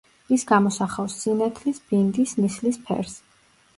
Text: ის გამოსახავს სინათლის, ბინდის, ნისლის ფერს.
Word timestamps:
ის 0.35 0.43
გამოსახავს 0.51 1.17
სინათლის, 1.25 1.81
ბინდის, 1.91 2.35
ნისლის 2.43 2.85
ფერს. 2.89 3.19